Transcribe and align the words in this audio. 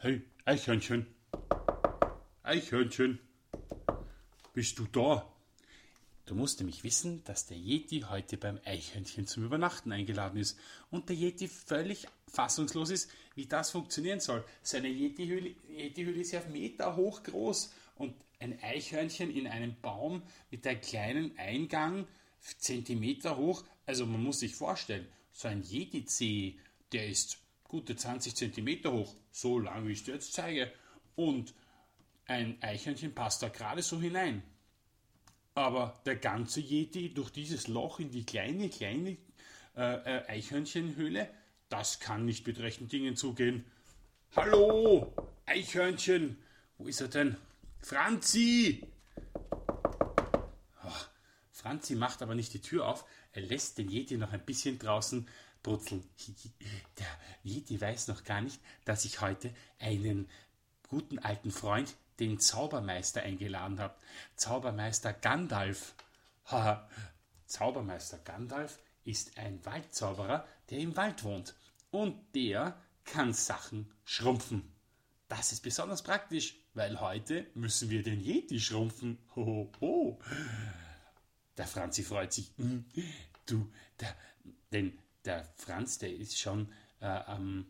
Hey, 0.00 0.22
Eichhörnchen. 0.44 1.08
Eichhörnchen. 2.44 3.18
Bist 4.54 4.78
du 4.78 4.86
da? 4.86 5.28
Du 6.24 6.36
musst 6.36 6.60
nämlich 6.60 6.84
wissen, 6.84 7.24
dass 7.24 7.46
der 7.46 7.56
Yeti 7.56 8.04
heute 8.08 8.36
beim 8.36 8.60
Eichhörnchen 8.64 9.26
zum 9.26 9.44
Übernachten 9.44 9.90
eingeladen 9.90 10.38
ist 10.38 10.56
und 10.92 11.08
der 11.08 11.16
Yeti 11.16 11.48
völlig 11.48 12.06
fassungslos 12.28 12.90
ist, 12.90 13.10
wie 13.34 13.46
das 13.46 13.72
funktionieren 13.72 14.20
soll. 14.20 14.44
Seine 14.62 14.86
Yeti-Höhle 14.86 15.56
Yeti 15.68 16.02
ist 16.02 16.30
ja 16.30 16.42
Meter 16.48 16.94
hoch 16.94 17.24
groß 17.24 17.74
und 17.96 18.14
ein 18.38 18.56
Eichhörnchen 18.62 19.34
in 19.34 19.48
einem 19.48 19.74
Baum 19.82 20.22
mit 20.52 20.64
einem 20.64 20.80
kleinen 20.80 21.36
Eingang, 21.38 22.06
Zentimeter 22.38 23.36
hoch. 23.36 23.64
Also 23.84 24.06
man 24.06 24.22
muss 24.22 24.38
sich 24.38 24.54
vorstellen, 24.54 25.08
so 25.32 25.48
ein 25.48 25.64
Yeti-Zeh, 25.64 26.56
der 26.92 27.08
ist 27.08 27.40
gute 27.68 27.94
20 27.94 28.34
Zentimeter 28.34 28.92
hoch, 28.92 29.14
so 29.30 29.58
lang 29.58 29.86
wie 29.86 29.92
ich 29.92 30.02
dir 30.02 30.14
jetzt 30.14 30.32
zeige. 30.32 30.72
Und 31.14 31.54
ein 32.26 32.60
Eichhörnchen 32.62 33.14
passt 33.14 33.42
da 33.42 33.48
gerade 33.48 33.82
so 33.82 34.00
hinein. 34.00 34.42
Aber 35.54 36.00
der 36.06 36.16
ganze 36.16 36.60
Yeti 36.60 37.12
durch 37.12 37.30
dieses 37.30 37.68
Loch 37.68 38.00
in 38.00 38.10
die 38.10 38.24
kleine, 38.24 38.68
kleine 38.68 39.16
äh, 39.76 39.94
äh, 39.94 40.28
Eichhörnchenhöhle, 40.28 41.28
das 41.68 42.00
kann 42.00 42.24
nicht 42.24 42.46
mit 42.46 42.58
rechten 42.58 42.88
Dingen 42.88 43.16
zugehen. 43.16 43.64
Hallo, 44.34 45.12
Eichhörnchen, 45.46 46.38
wo 46.78 46.86
ist 46.86 47.00
er 47.00 47.08
denn? 47.08 47.36
Franzi! 47.80 48.86
Franzi 51.50 51.96
macht 51.96 52.22
aber 52.22 52.36
nicht 52.36 52.54
die 52.54 52.60
Tür 52.60 52.86
auf, 52.86 53.04
er 53.32 53.42
lässt 53.42 53.78
den 53.78 53.90
Yeti 53.90 54.16
noch 54.16 54.32
ein 54.32 54.44
bisschen 54.44 54.78
draußen 54.78 55.28
brutzeln. 55.68 56.02
Der 56.98 57.06
Yeti 57.44 57.80
weiß 57.80 58.08
noch 58.08 58.24
gar 58.24 58.40
nicht, 58.40 58.60
dass 58.84 59.04
ich 59.04 59.20
heute 59.20 59.54
einen 59.78 60.28
guten 60.88 61.18
alten 61.18 61.50
Freund 61.50 61.94
den 62.18 62.40
Zaubermeister 62.40 63.22
eingeladen 63.22 63.78
habt. 63.78 64.02
Zaubermeister 64.36 65.12
Gandalf. 65.12 65.94
Zaubermeister 67.46 68.18
Gandalf 68.18 68.78
ist 69.04 69.36
ein 69.38 69.64
Waldzauberer, 69.64 70.46
der 70.70 70.78
im 70.78 70.96
Wald 70.96 71.22
wohnt. 71.22 71.54
Und 71.90 72.16
der 72.34 72.80
kann 73.04 73.32
Sachen 73.32 73.90
schrumpfen. 74.04 74.72
Das 75.28 75.52
ist 75.52 75.62
besonders 75.62 76.02
praktisch, 76.02 76.56
weil 76.74 77.00
heute 77.00 77.46
müssen 77.54 77.90
wir 77.90 78.02
den 78.02 78.20
Yeti 78.20 78.58
schrumpfen. 78.58 79.18
Ho, 79.36 79.70
ho. 79.80 80.18
Der 81.56 81.66
Franzi 81.66 82.02
freut 82.02 82.32
sich. 82.32 82.52
Hm, 82.56 82.84
du, 83.46 83.70
der, 84.00 84.14
denn 84.72 84.98
der 85.28 85.46
Franz, 85.56 85.98
der 85.98 86.16
ist 86.16 86.38
schon, 86.38 86.72
äh, 87.00 87.20
ähm, 87.28 87.66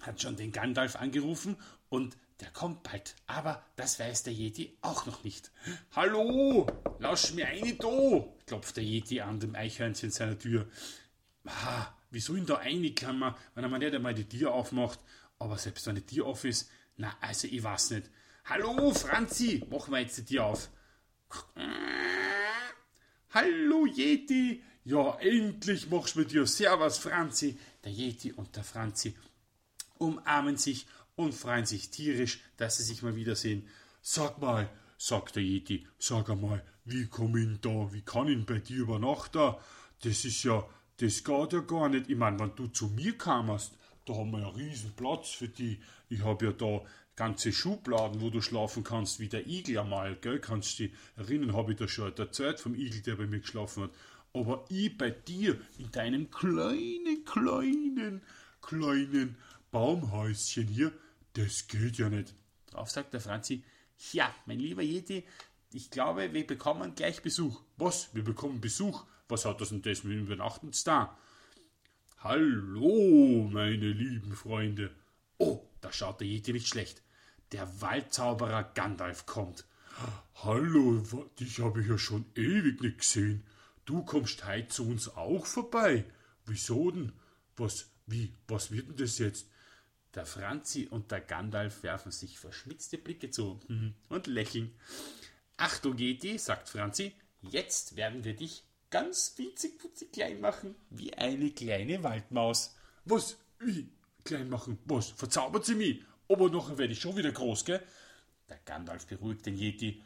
hat 0.00 0.20
schon 0.20 0.36
den 0.36 0.52
Gandalf 0.52 0.96
angerufen 0.96 1.56
und 1.88 2.16
der 2.40 2.50
kommt 2.50 2.82
bald, 2.82 3.14
aber 3.28 3.64
das 3.76 4.00
weiß 4.00 4.24
der 4.24 4.32
Yeti 4.32 4.76
auch 4.80 5.06
noch 5.06 5.22
nicht. 5.22 5.52
Hallo, 5.92 6.66
lausch 6.98 7.34
mir 7.34 7.46
eine 7.46 7.74
da, 7.74 8.26
klopft 8.46 8.76
der 8.76 8.84
Yeti 8.84 9.20
an 9.20 9.38
dem 9.38 9.54
Eichhörnchen 9.54 10.10
seiner 10.10 10.36
Tür. 10.36 10.68
Ah, 11.46 11.86
wieso 12.10 12.34
in 12.34 12.46
da 12.46 12.56
eine 12.56 12.92
man, 13.12 13.36
wenn 13.54 13.70
man 13.70 13.80
nicht 13.80 13.94
einmal 13.94 14.14
die 14.14 14.28
Tür 14.28 14.52
aufmacht, 14.52 14.98
aber 15.38 15.56
selbst 15.58 15.86
wenn 15.86 15.94
die 15.94 16.06
Tür 16.06 16.26
auf 16.26 16.44
ist, 16.44 16.68
na, 16.96 17.14
also 17.20 17.46
ich 17.46 17.62
weiß 17.62 17.92
nicht. 17.92 18.10
Hallo, 18.44 18.92
Franzi, 18.92 19.64
machen 19.70 19.92
wir 19.92 20.00
jetzt 20.00 20.18
die 20.18 20.24
Tür 20.24 20.46
auf. 20.46 20.68
Hallo, 23.30 23.86
Yeti. 23.86 24.64
Ja, 24.84 25.16
endlich 25.20 25.88
machst 25.90 26.16
du 26.16 26.20
mit 26.20 26.32
dir. 26.32 26.46
Servus, 26.46 26.98
Franzi. 26.98 27.56
Der 27.84 27.92
Yeti 27.92 28.32
und 28.32 28.56
der 28.56 28.64
Franzi 28.64 29.14
umarmen 29.98 30.56
sich 30.56 30.86
und 31.14 31.34
freuen 31.34 31.66
sich 31.66 31.90
tierisch, 31.90 32.40
dass 32.56 32.78
sie 32.78 32.82
sich 32.82 33.02
mal 33.02 33.14
wiedersehen. 33.14 33.68
Sag 34.00 34.40
mal, 34.40 34.68
sagt 34.98 35.36
der 35.36 35.44
Yeti, 35.44 35.86
sag 35.98 36.30
einmal, 36.30 36.64
wie 36.84 37.06
komm 37.06 37.36
ich 37.36 37.60
da, 37.60 37.92
wie 37.92 38.02
kann 38.02 38.26
ich 38.26 38.44
bei 38.44 38.58
dir 38.58 38.78
übernachten? 38.78 39.54
Das 40.02 40.24
ist 40.24 40.42
ja, 40.42 40.66
das 40.96 41.22
geht 41.22 41.52
ja 41.52 41.60
gar 41.60 41.88
nicht. 41.88 42.10
Ich 42.10 42.16
meine, 42.16 42.40
wenn 42.40 42.56
du 42.56 42.66
zu 42.66 42.88
mir 42.88 43.16
kamst, 43.16 43.72
da 44.04 44.14
haben 44.14 44.32
wir 44.32 44.40
ja 44.40 44.48
riesen 44.48 44.92
Platz 44.94 45.30
für 45.30 45.48
die. 45.48 45.80
Ich 46.08 46.24
habe 46.24 46.46
ja 46.46 46.52
da 46.52 46.82
ganze 47.14 47.52
Schubladen, 47.52 48.20
wo 48.20 48.30
du 48.30 48.40
schlafen 48.40 48.82
kannst, 48.82 49.20
wie 49.20 49.28
der 49.28 49.46
Igel 49.46 49.78
einmal, 49.78 50.16
gell? 50.16 50.40
Kannst 50.40 50.78
du 50.78 50.84
dich 50.84 50.92
erinnern, 51.16 51.52
habe 51.52 51.72
ich 51.72 51.78
da 51.78 51.86
schon 51.86 52.16
erzählt 52.16 52.58
vom 52.58 52.74
Igel, 52.74 53.02
der 53.02 53.16
bei 53.16 53.26
mir 53.26 53.40
geschlafen 53.40 53.84
hat. 53.84 53.90
Aber 54.34 54.64
ich 54.70 54.96
bei 54.96 55.10
dir 55.10 55.60
in 55.78 55.90
deinem 55.90 56.30
kleinen, 56.30 57.24
kleinen, 57.24 58.22
kleinen 58.62 59.36
Baumhäuschen 59.70 60.66
hier, 60.68 60.92
das 61.34 61.66
geht 61.66 61.98
ja 61.98 62.08
nicht. 62.08 62.34
Darauf 62.70 62.90
sagt 62.90 63.12
der 63.12 63.20
Franzi, 63.20 63.62
ja, 64.12 64.34
mein 64.46 64.58
lieber 64.58 64.82
Yeti, 64.82 65.24
ich 65.72 65.90
glaube, 65.90 66.32
wir 66.32 66.46
bekommen 66.46 66.94
gleich 66.94 67.22
Besuch. 67.22 67.62
Was? 67.76 68.14
Wir 68.14 68.24
bekommen 68.24 68.60
Besuch? 68.60 69.04
Was 69.28 69.44
hat 69.44 69.60
das 69.60 69.68
denn 69.68 69.82
das 69.82 70.04
mit 70.04 70.14
dem 70.14 70.24
Übernachten 70.24 70.70
da? 70.84 71.16
Hallo, 72.18 73.48
meine 73.50 73.92
lieben 73.92 74.34
Freunde. 74.34 74.94
Oh, 75.38 75.60
da 75.80 75.92
schaut 75.92 76.20
der 76.20 76.28
Yeti 76.28 76.52
nicht 76.52 76.68
schlecht. 76.68 77.02
Der 77.52 77.82
Waldzauberer 77.82 78.64
Gandalf 78.74 79.26
kommt. 79.26 79.66
Hallo, 80.36 81.02
dich 81.38 81.60
habe 81.60 81.82
ich 81.82 81.88
ja 81.88 81.98
schon 81.98 82.24
ewig 82.34 82.80
nicht 82.80 82.98
gesehen. 82.98 83.44
Du 83.84 84.04
kommst 84.04 84.46
heute 84.46 84.68
zu 84.68 84.88
uns 84.88 85.08
auch 85.16 85.46
vorbei. 85.46 86.04
Wieso 86.46 86.90
denn? 86.90 87.12
Was, 87.56 87.90
wie, 88.06 88.34
was 88.48 88.70
wird 88.70 88.88
denn 88.88 88.96
das 88.96 89.18
jetzt? 89.18 89.46
Der 90.14 90.26
Franzi 90.26 90.86
und 90.90 91.10
der 91.10 91.20
Gandalf 91.20 91.82
werfen 91.82 92.12
sich 92.12 92.38
verschmitzte 92.38 92.98
Blicke 92.98 93.30
zu 93.30 93.60
mhm, 93.68 93.94
und 94.08 94.26
lächeln. 94.26 94.74
Ach 95.56 95.78
du 95.78 95.94
Geti, 95.94 96.38
sagt 96.38 96.68
Franzi, 96.68 97.14
jetzt 97.40 97.96
werden 97.96 98.24
wir 98.24 98.36
dich 98.36 98.64
ganz 98.90 99.34
witzig 99.38 99.78
putzig 99.78 100.12
klein 100.12 100.40
machen, 100.40 100.74
wie 100.90 101.14
eine 101.14 101.50
kleine 101.50 102.02
Waldmaus. 102.02 102.76
Was? 103.04 103.38
Wie? 103.58 103.88
Klein 104.24 104.50
machen? 104.50 104.78
Was? 104.84 105.10
Verzaubert 105.10 105.64
sie 105.64 105.74
mich? 105.74 106.04
Aber 106.28 106.50
nachher 106.50 106.78
werde 106.78 106.92
ich 106.92 107.00
schon 107.00 107.16
wieder 107.16 107.32
groß, 107.32 107.64
gell? 107.64 107.82
Der 108.48 108.58
Gandalf 108.64 109.06
beruhigt 109.06 109.46
den 109.46 109.56
Yeti. 109.56 110.02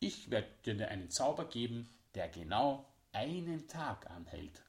Ich 0.00 0.30
werde 0.30 0.48
dir 0.64 0.88
einen 0.88 1.10
Zauber 1.10 1.44
geben, 1.48 1.88
der 2.14 2.28
genau 2.28 2.86
einen 3.12 3.68
Tag 3.68 4.10
anhält. 4.10 4.62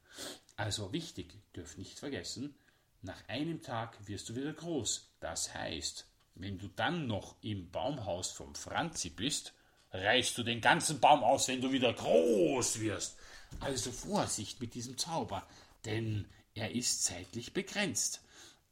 Also 0.56 0.92
wichtig, 0.92 1.38
dürft 1.54 1.78
nicht 1.78 1.98
vergessen, 1.98 2.54
nach 3.02 3.28
einem 3.28 3.62
Tag 3.62 3.96
wirst 4.06 4.28
du 4.28 4.36
wieder 4.36 4.52
groß. 4.52 5.10
Das 5.20 5.54
heißt, 5.54 6.06
wenn 6.34 6.58
du 6.58 6.68
dann 6.68 7.06
noch 7.06 7.36
im 7.42 7.70
Baumhaus 7.70 8.30
vom 8.30 8.54
Franzi 8.54 9.10
bist, 9.10 9.54
reißt 9.92 10.36
du 10.36 10.42
den 10.42 10.60
ganzen 10.60 11.00
Baum 11.00 11.22
aus, 11.22 11.48
wenn 11.48 11.60
du 11.60 11.72
wieder 11.72 11.92
groß 11.92 12.80
wirst. 12.80 13.16
Also 13.60 13.90
Vorsicht 13.90 14.60
mit 14.60 14.74
diesem 14.74 14.96
Zauber, 14.98 15.46
denn 15.84 16.28
er 16.54 16.72
ist 16.72 17.04
zeitlich 17.04 17.52
begrenzt. 17.52 18.22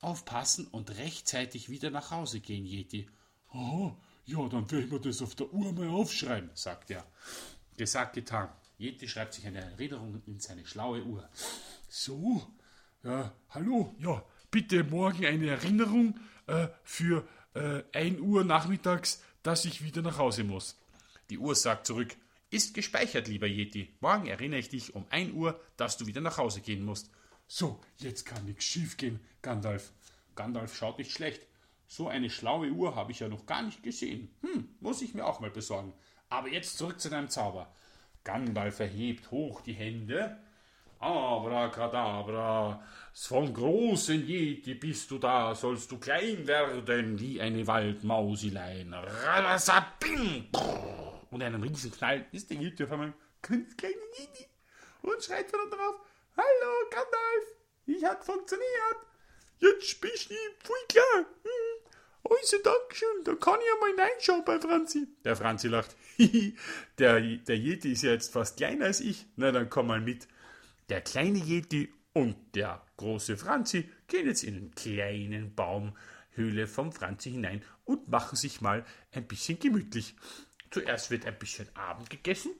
Aufpassen 0.00 0.66
und 0.68 0.96
rechtzeitig 0.96 1.70
wieder 1.70 1.90
nach 1.90 2.10
Hause 2.10 2.40
gehen, 2.40 2.64
Yeti. 2.64 3.08
Oh, 3.52 3.92
ja, 4.26 4.46
dann 4.48 4.70
werde 4.70 4.84
ich 4.84 4.92
mir 4.92 5.00
das 5.00 5.22
auf 5.22 5.34
der 5.34 5.52
Uhr 5.52 5.72
mal 5.72 5.88
aufschreiben, 5.88 6.50
sagt 6.54 6.90
er. 6.90 7.04
Gesagt, 7.78 8.14
getan. 8.14 8.48
Yeti 8.76 9.06
schreibt 9.06 9.34
sich 9.34 9.46
eine 9.46 9.60
Erinnerung 9.60 10.20
in 10.26 10.40
seine 10.40 10.66
schlaue 10.66 11.04
Uhr. 11.04 11.28
So, 11.88 12.44
ja, 13.04 13.32
hallo, 13.50 13.94
ja, 14.00 14.24
bitte 14.50 14.82
morgen 14.82 15.24
eine 15.24 15.46
Erinnerung 15.46 16.18
äh, 16.48 16.66
für 16.82 17.26
äh, 17.54 17.84
1 17.92 18.18
Uhr 18.18 18.42
nachmittags, 18.42 19.22
dass 19.44 19.64
ich 19.64 19.84
wieder 19.84 20.02
nach 20.02 20.18
Hause 20.18 20.42
muss. 20.42 20.76
Die 21.30 21.38
Uhr 21.38 21.54
sagt 21.54 21.86
zurück, 21.86 22.16
ist 22.50 22.74
gespeichert, 22.74 23.28
lieber 23.28 23.46
Yeti. 23.46 23.94
Morgen 24.00 24.26
erinnere 24.26 24.58
ich 24.58 24.70
dich 24.70 24.96
um 24.96 25.06
1 25.10 25.32
Uhr, 25.34 25.60
dass 25.76 25.96
du 25.96 26.08
wieder 26.08 26.20
nach 26.20 26.36
Hause 26.36 26.60
gehen 26.60 26.84
musst. 26.84 27.12
So, 27.46 27.80
jetzt 27.98 28.26
kann 28.26 28.44
nichts 28.44 28.64
schief 28.64 28.96
gehen, 28.96 29.20
Gandalf. 29.40 29.92
Gandalf 30.34 30.76
schaut 30.76 30.98
nicht 30.98 31.12
schlecht. 31.12 31.46
So 31.86 32.08
eine 32.08 32.28
schlaue 32.28 32.72
Uhr 32.72 32.96
habe 32.96 33.12
ich 33.12 33.20
ja 33.20 33.28
noch 33.28 33.46
gar 33.46 33.62
nicht 33.62 33.84
gesehen. 33.84 34.34
Hm, 34.40 34.68
muss 34.80 35.00
ich 35.00 35.14
mir 35.14 35.24
auch 35.24 35.38
mal 35.38 35.50
besorgen. 35.50 35.92
Aber 36.30 36.48
jetzt 36.48 36.78
zurück 36.78 37.00
zu 37.00 37.10
deinem 37.10 37.28
Zauber. 37.28 37.72
Gandalf 38.24 38.80
erhebt 38.80 39.30
hoch 39.30 39.60
die 39.62 39.72
Hände 39.72 40.38
Abracadabra, 41.00 42.82
vom 43.14 43.54
großen 43.54 44.26
Yeti 44.26 44.74
bist 44.74 45.10
du 45.10 45.18
da, 45.18 45.54
sollst 45.54 45.90
du 45.92 45.98
klein 45.98 46.46
werden 46.46 47.18
wie 47.20 47.40
eine 47.40 47.66
Waldmausilein. 47.66 48.92
Radasabing! 48.94 50.48
Und 51.30 51.42
einem 51.42 51.62
Riesenknall 51.62 52.26
ist 52.32 52.50
der 52.50 52.56
Yeti 52.56 52.82
auf 52.82 52.92
einmal 52.92 53.12
ganz 53.42 53.76
kleiner 53.76 53.94
Yeti 54.18 54.46
und 55.02 55.22
schreit 55.22 55.48
von 55.50 55.70
drauf, 55.70 56.00
Hallo 56.36 56.90
Gandalf, 56.90 57.54
ich 57.86 58.04
hat 58.04 58.24
funktioniert. 58.24 58.66
Jetzt 59.60 60.00
bist 60.00 60.30
du 60.30 60.34
voll 60.64 60.76
klar. 60.88 61.26
Hm. 61.42 61.77
Also 62.30 62.58
Dankeschön, 62.62 63.24
da 63.24 63.34
kann 63.34 63.58
ich 63.60 63.66
ja 63.66 63.80
mal 63.80 64.06
reinschauen 64.06 64.44
bei 64.44 64.60
Franzi. 64.60 65.08
Der 65.24 65.36
Franzi 65.36 65.68
lacht. 65.68 65.96
der, 66.98 67.20
der 67.20 67.56
Yeti 67.56 67.92
ist 67.92 68.02
ja 68.02 68.10
jetzt 68.10 68.32
fast 68.32 68.56
kleiner 68.58 68.86
als 68.86 69.00
ich. 69.00 69.26
Na, 69.36 69.50
dann 69.50 69.70
komm 69.70 69.86
mal 69.86 70.00
mit. 70.00 70.28
Der 70.88 71.00
kleine 71.00 71.38
Yeti 71.38 71.92
und 72.12 72.36
der 72.54 72.84
große 72.96 73.36
Franzi 73.36 73.88
gehen 74.08 74.26
jetzt 74.26 74.42
in 74.42 74.56
einen 74.56 74.74
kleinen 74.74 75.54
Baum 75.54 75.96
Höhle 76.32 76.66
vom 76.66 76.92
Franzi 76.92 77.30
hinein 77.30 77.62
und 77.84 78.08
machen 78.08 78.36
sich 78.36 78.60
mal 78.60 78.84
ein 79.12 79.26
bisschen 79.26 79.58
gemütlich. 79.58 80.14
Zuerst 80.70 81.10
wird 81.10 81.26
ein 81.26 81.38
bisschen 81.38 81.68
Abend 81.74 82.10
gegessen 82.10 82.52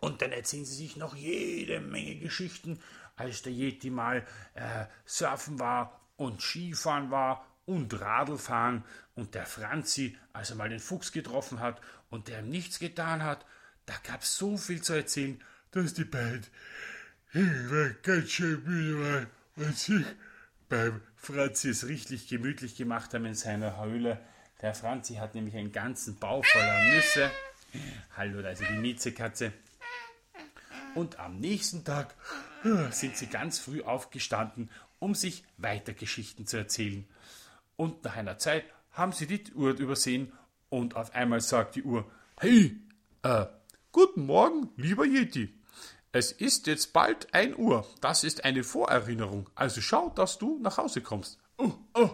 und 0.00 0.22
dann 0.22 0.32
erzählen 0.32 0.64
sie 0.64 0.74
sich 0.74 0.96
noch 0.96 1.14
jede 1.16 1.80
Menge 1.80 2.16
Geschichten, 2.16 2.80
als 3.16 3.42
der 3.42 3.52
Yeti 3.52 3.90
mal 3.90 4.26
äh, 4.54 4.86
surfen 5.04 5.58
war 5.58 6.00
und 6.16 6.40
Skifahren 6.40 7.10
war 7.10 7.46
und 7.68 8.00
Radlfahren 8.00 8.82
und 9.14 9.34
der 9.34 9.44
Franzi, 9.44 10.16
als 10.32 10.50
er 10.50 10.56
mal 10.56 10.70
den 10.70 10.80
Fuchs 10.80 11.12
getroffen 11.12 11.60
hat 11.60 11.80
und 12.08 12.28
der 12.28 12.40
ihm 12.40 12.48
nichts 12.48 12.78
getan 12.78 13.22
hat, 13.22 13.44
da 13.84 13.94
gab 14.02 14.22
es 14.22 14.36
so 14.36 14.56
viel 14.56 14.80
zu 14.80 14.94
erzählen, 14.94 15.42
dass 15.70 15.92
die 15.92 16.04
beiden 16.04 16.46
ganz 18.02 18.30
schön 18.30 18.64
müde 18.64 19.00
waren 19.00 19.26
und 19.56 19.76
sich 19.76 20.06
beim 20.70 21.02
Franzi 21.16 21.68
es 21.68 21.86
richtig 21.86 22.28
gemütlich 22.28 22.74
gemacht 22.74 23.12
haben 23.12 23.26
in 23.26 23.34
seiner 23.34 23.78
Höhle. 23.82 24.18
Der 24.62 24.74
Franzi 24.74 25.16
hat 25.16 25.34
nämlich 25.34 25.54
einen 25.54 25.72
ganzen 25.72 26.18
Bau 26.18 26.42
voller 26.42 26.94
Nüsse. 26.94 27.30
Hallo, 28.16 28.40
da 28.40 28.50
ist 28.50 28.62
die 28.62 28.78
Mietzekatze. 28.78 29.52
Und 30.94 31.18
am 31.18 31.38
nächsten 31.38 31.84
Tag 31.84 32.14
äh, 32.64 32.90
sind 32.92 33.16
sie 33.18 33.26
ganz 33.26 33.58
früh 33.58 33.82
aufgestanden, 33.82 34.70
um 34.98 35.14
sich 35.14 35.44
weiter 35.58 35.92
Geschichten 35.92 36.46
zu 36.46 36.56
erzählen. 36.56 37.06
Und 37.78 38.02
nach 38.02 38.16
einer 38.16 38.38
Zeit 38.38 38.64
haben 38.90 39.12
sie 39.12 39.28
die 39.28 39.52
Uhr 39.54 39.78
übersehen 39.78 40.32
und 40.68 40.96
auf 40.96 41.14
einmal 41.14 41.40
sagt 41.40 41.76
die 41.76 41.84
Uhr, 41.84 42.10
hey, 42.40 42.76
äh, 43.22 43.46
guten 43.92 44.26
Morgen, 44.26 44.70
lieber 44.76 45.04
Yeti. 45.04 45.54
Es 46.10 46.32
ist 46.32 46.66
jetzt 46.66 46.92
bald 46.92 47.32
ein 47.32 47.56
Uhr. 47.56 47.86
Das 48.00 48.24
ist 48.24 48.44
eine 48.44 48.64
Vorerinnerung. 48.64 49.48
Also 49.54 49.80
schau, 49.80 50.10
dass 50.10 50.38
du 50.38 50.58
nach 50.58 50.78
Hause 50.78 51.02
kommst. 51.02 51.38
Oh, 51.56 51.72
oh, 51.94 52.10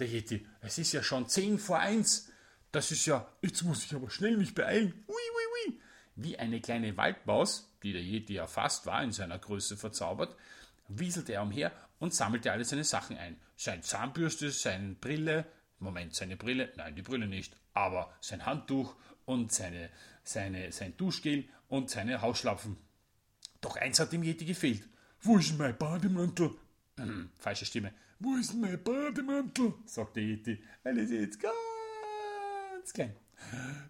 der 0.00 0.08
Yeti, 0.08 0.44
es 0.60 0.78
ist 0.78 0.92
ja 0.92 1.04
schon 1.04 1.28
zehn 1.28 1.60
vor 1.60 1.78
eins. 1.78 2.32
Das 2.72 2.90
ist 2.90 3.06
ja, 3.06 3.28
jetzt 3.40 3.62
muss 3.62 3.84
ich 3.84 3.94
aber 3.94 4.10
schnell 4.10 4.36
mich 4.36 4.52
beeilen. 4.52 5.04
Ui, 5.06 5.14
ui, 5.14 5.72
ui. 5.72 5.80
Wie 6.16 6.40
eine 6.40 6.60
kleine 6.60 6.96
Waldmaus, 6.96 7.70
die 7.84 7.92
der 7.92 8.02
Yeti 8.02 8.34
ja 8.34 8.48
fast 8.48 8.86
war, 8.86 9.04
in 9.04 9.12
seiner 9.12 9.38
Größe 9.38 9.76
verzaubert, 9.76 10.34
wieselte 10.88 11.34
er 11.34 11.42
umher 11.42 11.70
und 12.04 12.12
sammelte 12.12 12.52
alle 12.52 12.66
seine 12.66 12.84
Sachen 12.84 13.16
ein. 13.16 13.40
Sein 13.56 13.82
Zahnbürste, 13.82 14.50
seine 14.50 14.94
Brille, 14.94 15.46
Moment, 15.78 16.14
seine 16.14 16.36
Brille, 16.36 16.70
nein, 16.76 16.94
die 16.94 17.00
Brille 17.00 17.26
nicht, 17.26 17.56
aber 17.72 18.12
sein 18.20 18.44
Handtuch 18.44 18.94
und 19.24 19.52
seine, 19.52 19.88
seine, 20.22 20.70
sein 20.70 20.94
Duschgel 20.98 21.48
und 21.68 21.88
seine 21.88 22.20
Hausschlapfen. 22.20 22.76
Doch 23.62 23.76
eins 23.76 23.98
hat 24.00 24.12
dem 24.12 24.22
Yeti 24.22 24.44
gefehlt. 24.44 24.86
Wo 25.22 25.38
ist 25.38 25.58
mein 25.58 25.78
Bademantel? 25.78 26.50
Hm, 26.98 27.30
falsche 27.38 27.64
Stimme. 27.64 27.94
Wo 28.18 28.36
ist 28.36 28.52
mein 28.52 28.82
Bademantel? 28.82 29.72
sagte 29.86 30.20
Yeti. 30.20 30.62
Ist 30.84 31.10
jetzt 31.10 31.40
ganz 31.40 32.92
klein. 32.92 33.16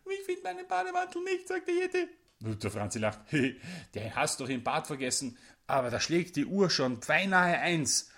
Ich 0.09 0.25
finde 0.25 0.43
meinen 0.45 0.69
Bademantel 0.69 1.21
nicht, 1.25 1.49
sagte 1.49 1.73
Yeti. 1.73 2.07
Der 2.63 2.71
Franzi 2.71 2.99
lacht. 2.99 3.21
Den 3.33 4.15
hast 4.15 4.39
du 4.39 4.45
doch 4.45 4.51
im 4.51 4.63
Bad 4.63 4.87
vergessen. 4.87 5.37
Aber 5.67 5.91
da 5.91 6.01
schlägt 6.01 6.37
die 6.37 6.47
Uhr 6.47 6.71
schon 6.71 7.01
beinahe 7.01 7.59
eins. 7.59 8.11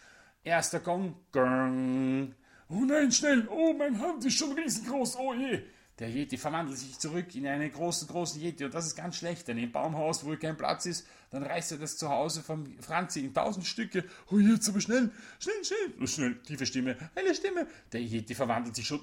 Erster 0.42 0.80
Gong. 0.80 1.14
Gong. 1.32 2.34
Oh 2.68 2.84
nein, 2.84 3.12
schnell. 3.12 3.46
Oh, 3.48 3.72
mein 3.72 4.00
Hand 4.00 4.24
ist 4.24 4.38
schon 4.38 4.52
riesengroß. 4.52 5.16
Oh 5.16 5.34
je. 5.34 5.62
Der 5.98 6.10
Yeti 6.10 6.36
verwandelt 6.36 6.76
sich 6.78 6.98
zurück 6.98 7.34
in 7.34 7.46
einen 7.46 7.72
großen, 7.72 8.06
großen 8.06 8.42
Yeti. 8.42 8.64
Und 8.64 8.74
das 8.74 8.86
ist 8.86 8.96
ganz 8.96 9.16
schlecht, 9.16 9.48
denn 9.48 9.56
im 9.56 9.72
Baumhaus, 9.72 10.26
wo 10.26 10.36
kein 10.36 10.56
Platz 10.56 10.84
ist, 10.84 11.06
dann 11.30 11.42
reißt 11.42 11.72
er 11.72 11.78
das 11.78 11.96
Zuhause 11.96 12.42
vom 12.42 12.78
Franzi 12.80 13.20
in 13.20 13.32
tausend 13.32 13.66
Stücke. 13.66 14.04
Oh, 14.30 14.38
jetzt 14.38 14.68
aber 14.68 14.80
schnell, 14.80 15.10
schnell, 15.38 15.64
schnell. 15.64 15.94
Oh, 16.02 16.06
schnell, 16.06 16.42
tiefe 16.42 16.66
Stimme, 16.66 16.96
eine 17.14 17.34
Stimme. 17.34 17.66
Der 17.92 18.02
Yeti 18.02 18.34
verwandelt 18.34 18.76
sich 18.76 18.86
schon. 18.86 19.00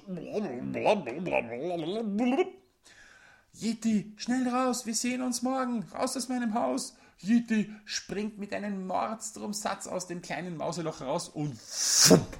Yeti, 3.54 4.12
schnell 4.16 4.48
raus, 4.48 4.86
wir 4.86 4.94
sehen 4.94 5.22
uns 5.22 5.42
morgen. 5.42 5.84
Raus 5.92 6.16
aus 6.16 6.28
meinem 6.28 6.54
Haus. 6.54 6.96
Yeti 7.20 7.72
springt 7.84 8.38
mit 8.38 8.52
einem 8.52 8.86
Mordstromsatz 8.86 9.86
aus 9.86 10.06
dem 10.06 10.22
kleinen 10.22 10.56
Mauseloch 10.56 11.00
raus 11.00 11.28
und 11.28 11.56
pfump, 11.56 12.38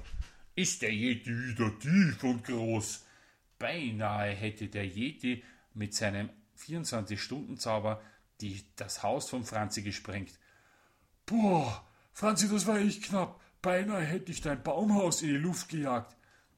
ist 0.54 0.82
der 0.82 0.92
Yeti 0.92 1.30
wieder 1.30 1.78
tief 1.78 2.22
und 2.22 2.44
groß. 2.44 3.04
Beinahe 3.58 4.30
hätte 4.30 4.68
der 4.68 4.86
Yeti 4.86 5.42
mit 5.74 5.94
seinem 5.94 6.30
24-Stunden-Zauber 6.58 8.02
das 8.76 9.02
Haus 9.02 9.30
von 9.30 9.44
Franzi 9.44 9.82
gesprengt. 9.82 10.38
Boah, 11.24 11.86
Franzi, 12.12 12.48
das 12.48 12.66
war 12.66 12.78
echt 12.78 13.04
knapp. 13.04 13.40
Beinahe 13.62 14.04
hätte 14.04 14.32
ich 14.32 14.42
dein 14.42 14.62
Baumhaus 14.62 15.22
in 15.22 15.28
die 15.28 15.36
Luft 15.36 15.70
gejagt. 15.70 16.14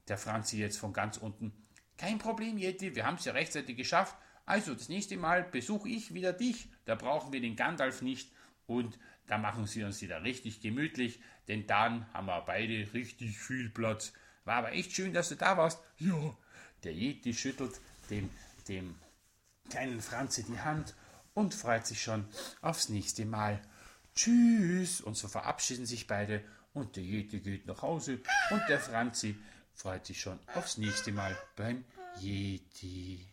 Der 0.08 0.18
Franzi 0.18 0.58
jetzt 0.58 0.78
von 0.78 0.92
ganz 0.92 1.16
unten. 1.16 1.52
Kein 1.96 2.18
Problem, 2.18 2.58
Yeti, 2.58 2.94
wir 2.94 3.06
haben 3.06 3.16
es 3.16 3.24
ja 3.24 3.32
rechtzeitig 3.32 3.76
geschafft. 3.76 4.16
Also, 4.46 4.74
das 4.74 4.88
nächste 4.88 5.16
Mal 5.16 5.42
besuche 5.42 5.88
ich 5.88 6.14
wieder 6.14 6.32
dich. 6.32 6.68
Da 6.84 6.94
brauchen 6.94 7.32
wir 7.32 7.40
den 7.40 7.56
Gandalf 7.56 8.00
nicht. 8.00 8.30
Und 8.66 8.98
da 9.26 9.38
machen 9.38 9.66
sie 9.66 9.82
uns 9.82 10.00
wieder 10.02 10.22
richtig 10.22 10.60
gemütlich, 10.60 11.20
denn 11.48 11.66
dann 11.66 12.12
haben 12.12 12.26
wir 12.26 12.40
beide 12.42 12.92
richtig 12.94 13.38
viel 13.38 13.68
Platz. 13.68 14.12
War 14.44 14.56
aber 14.56 14.72
echt 14.72 14.92
schön, 14.92 15.12
dass 15.12 15.28
du 15.28 15.36
da 15.36 15.56
warst. 15.56 15.80
Ja, 15.98 16.36
der 16.84 16.94
Yeti 16.94 17.34
schüttelt 17.34 17.80
dem, 18.10 18.30
dem 18.68 18.94
kleinen 19.68 20.00
Franzi 20.00 20.44
die 20.44 20.60
Hand 20.60 20.94
und 21.34 21.54
freut 21.54 21.86
sich 21.86 22.02
schon 22.02 22.28
aufs 22.62 22.88
nächste 22.88 23.24
Mal. 23.24 23.60
Tschüss! 24.14 25.00
Und 25.00 25.16
so 25.16 25.28
verabschieden 25.28 25.86
sich 25.86 26.06
beide 26.06 26.44
und 26.72 26.96
der 26.96 27.02
Yeti 27.02 27.40
geht 27.40 27.66
nach 27.66 27.82
Hause 27.82 28.20
und 28.50 28.62
der 28.68 28.78
Franzi 28.78 29.36
freut 29.74 30.06
sich 30.06 30.20
schon 30.20 30.38
aufs 30.54 30.78
nächste 30.78 31.10
Mal 31.10 31.36
beim 31.56 31.84
Yeti. 32.20 33.26